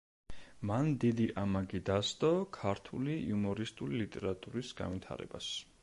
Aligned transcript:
მან 0.69 0.87
დიდი 1.03 1.27
ამაგი 1.41 1.81
დასდო 1.91 2.33
ქართული 2.57 3.19
იუმორისტული 3.21 4.05
ლიტერატურის 4.05 4.77
განვითარებას. 4.83 5.57